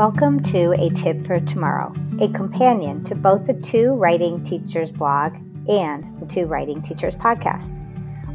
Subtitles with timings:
[0.00, 1.92] Welcome to A Tip for Tomorrow,
[2.22, 5.36] a companion to both the Two Writing Teachers blog
[5.68, 7.84] and the Two Writing Teachers podcast.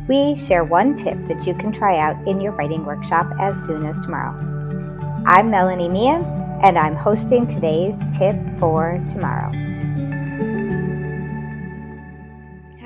[0.07, 3.83] We share one tip that you can try out in your writing workshop as soon
[3.83, 4.38] as tomorrow.
[5.25, 6.23] I'm Melanie Meehan,
[6.61, 9.75] and I'm hosting today's Tip for Tomorrow.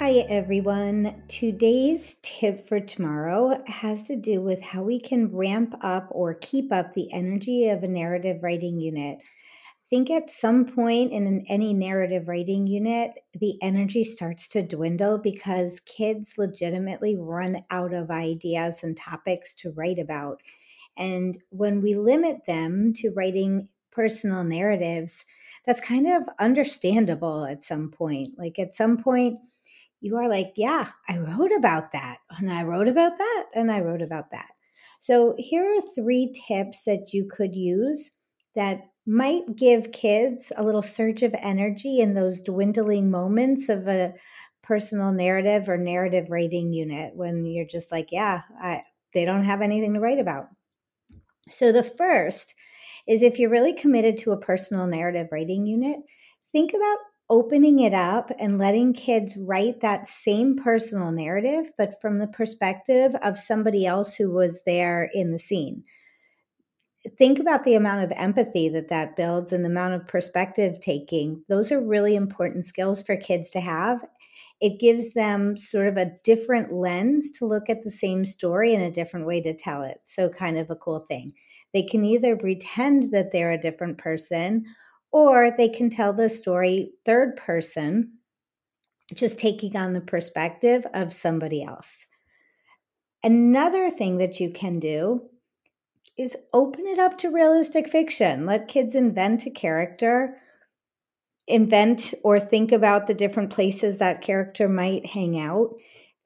[0.09, 1.21] Hi, everyone.
[1.27, 6.73] Today's tip for tomorrow has to do with how we can ramp up or keep
[6.73, 9.19] up the energy of a narrative writing unit.
[9.21, 14.63] I think at some point in an, any narrative writing unit, the energy starts to
[14.63, 20.41] dwindle because kids legitimately run out of ideas and topics to write about.
[20.97, 25.23] And when we limit them to writing personal narratives,
[25.67, 28.29] that's kind of understandable at some point.
[28.39, 29.37] Like at some point,
[30.01, 33.81] you are like, yeah, I wrote about that, and I wrote about that, and I
[33.81, 34.49] wrote about that.
[34.99, 38.11] So, here are three tips that you could use
[38.55, 44.13] that might give kids a little surge of energy in those dwindling moments of a
[44.61, 49.61] personal narrative or narrative writing unit when you're just like, yeah, I, they don't have
[49.61, 50.47] anything to write about.
[51.49, 52.55] So, the first
[53.07, 55.97] is if you're really committed to a personal narrative writing unit,
[56.51, 56.97] think about
[57.29, 63.13] opening it up and letting kids write that same personal narrative, but from the perspective
[63.21, 65.83] of somebody else who was there in the scene.
[67.17, 71.43] Think about the amount of empathy that that builds and the amount of perspective taking.
[71.47, 74.05] Those are really important skills for kids to have.
[74.59, 78.83] It gives them sort of a different lens to look at the same story and
[78.83, 79.99] a different way to tell it.
[80.03, 81.33] So, kind of a cool thing.
[81.73, 84.65] They can either pretend that they're a different person
[85.11, 88.13] or they can tell the story third person,
[89.13, 92.05] just taking on the perspective of somebody else.
[93.23, 95.29] Another thing that you can do
[96.17, 98.45] is open it up to realistic fiction.
[98.45, 100.37] Let kids invent a character,
[101.47, 105.69] invent or think about the different places that character might hang out.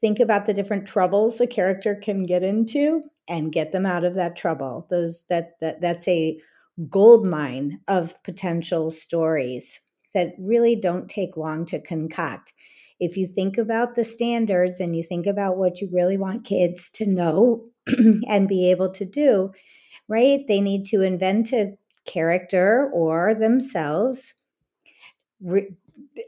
[0.01, 4.15] Think about the different troubles a character can get into and get them out of
[4.15, 4.85] that trouble.
[4.89, 6.39] Those that, that that's a
[6.89, 9.79] gold mine of potential stories
[10.13, 12.53] that really don't take long to concoct.
[12.99, 16.89] If you think about the standards and you think about what you really want kids
[16.91, 17.65] to know
[18.27, 19.51] and be able to do,
[20.07, 20.41] right?
[20.47, 24.33] They need to invent a character or themselves,
[25.41, 25.75] re-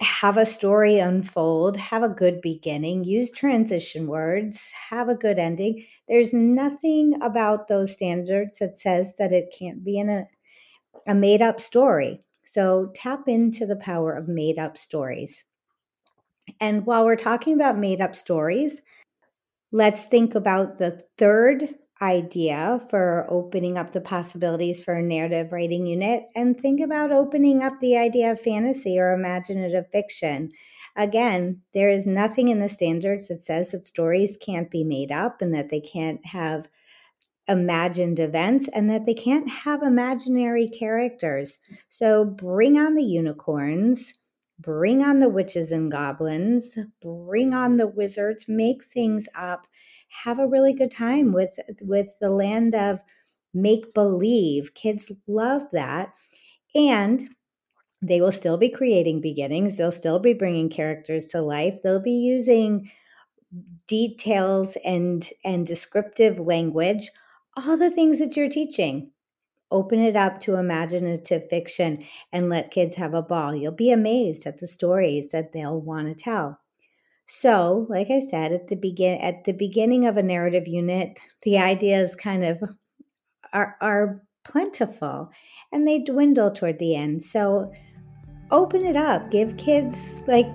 [0.02, 5.86] have a story unfold, have a good beginning, use transition words, have a good ending.
[6.08, 10.28] There's nothing about those standards that says that it can't be in a
[11.08, 12.24] a made up story.
[12.44, 15.44] So tap into the power of made up stories.
[16.60, 18.82] And while we're talking about made up stories,
[19.72, 25.86] let's think about the third idea for opening up the possibilities for a narrative writing
[25.86, 30.50] unit and think about opening up the idea of fantasy or imaginative fiction.
[30.98, 35.42] Again, there is nothing in the standards that says that stories can't be made up
[35.42, 36.68] and that they can't have
[37.48, 41.58] imagined events and that they can't have imaginary characters.
[41.90, 44.14] So bring on the unicorns,
[44.60, 49.68] bring on the witches and goblins, bring on the wizards, make things up,
[50.24, 53.00] have a really good time with with the land of
[53.54, 54.74] make believe.
[54.74, 56.14] Kids love that.
[56.74, 57.30] And
[58.02, 59.78] they will still be creating beginnings.
[59.78, 61.80] They'll still be bringing characters to life.
[61.82, 62.92] They'll be using
[63.88, 67.10] details and and descriptive language
[67.56, 69.12] all the things that you're teaching.
[69.72, 73.56] Open it up to imaginative fiction and let kids have a ball.
[73.56, 76.60] You'll be amazed at the stories that they'll want to tell.
[77.26, 81.58] So, like I said at the begin at the beginning of a narrative unit, the
[81.58, 82.62] ideas kind of
[83.52, 85.32] are are plentiful
[85.72, 87.24] and they dwindle toward the end.
[87.24, 87.74] So,
[88.52, 89.32] open it up.
[89.32, 90.46] Give kids like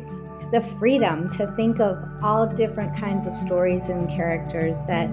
[0.52, 5.08] the freedom to think of all different kinds of stories and characters that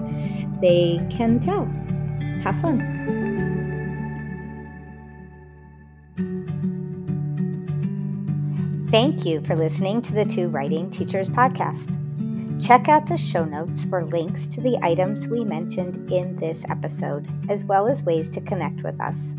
[0.60, 1.66] they can tell.
[2.42, 3.28] Have fun.
[8.90, 11.94] Thank you for listening to the Two Writing Teachers podcast.
[12.64, 17.30] Check out the show notes for links to the items we mentioned in this episode,
[17.50, 19.34] as well as ways to connect with us.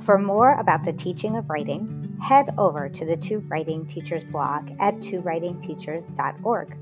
[0.00, 4.70] For more about the teaching of writing, head over to the Two Writing Teachers blog
[4.80, 6.76] at twowritingteachers.org.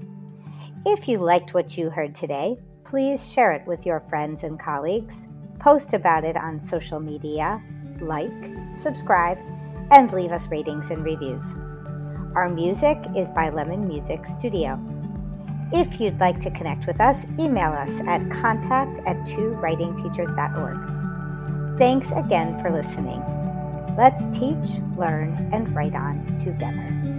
[0.84, 5.26] If you liked what you heard today, please share it with your friends and colleagues,
[5.58, 7.60] post about it on social media,
[8.00, 8.30] like,
[8.74, 9.38] subscribe,
[9.90, 11.54] and leave us ratings and reviews.
[12.34, 14.78] Our music is by Lemon Music Studio.
[15.72, 21.78] If you'd like to connect with us, email us at contact at twowritingteachers.org.
[21.78, 23.45] Thanks again for listening.
[23.96, 27.15] Let's teach, learn, and write on together.